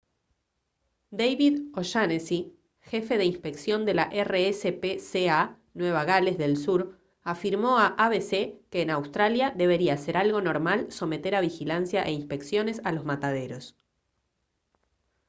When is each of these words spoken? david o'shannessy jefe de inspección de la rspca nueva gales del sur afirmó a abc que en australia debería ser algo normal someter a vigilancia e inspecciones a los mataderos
david 1.19 1.57
o'shannessy 1.77 2.39
jefe 2.91 3.15
de 3.19 3.25
inspección 3.31 3.79
de 3.85 3.93
la 3.93 4.05
rspca 4.29 5.39
nueva 5.75 6.03
gales 6.05 6.39
del 6.39 6.57
sur 6.57 6.97
afirmó 7.21 7.77
a 7.77 7.85
abc 8.05 8.31
que 8.71 8.81
en 8.81 8.89
australia 8.89 9.53
debería 9.55 9.97
ser 9.97 10.17
algo 10.17 10.41
normal 10.41 10.91
someter 10.91 11.35
a 11.35 11.45
vigilancia 11.49 12.01
e 12.01 12.11
inspecciones 12.13 12.81
a 12.83 12.91
los 12.91 13.05
mataderos 13.11 13.65